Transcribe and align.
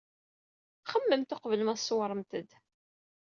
Xemmememt 0.91 1.33
uqbel 1.35 1.61
ma 1.63 1.75
tsewremt-d. 1.77 2.49